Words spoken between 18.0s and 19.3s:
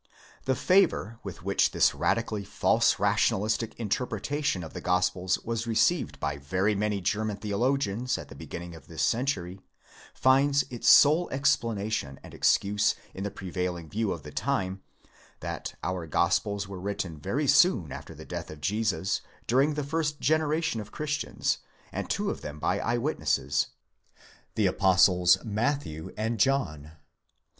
the: death of Jesus,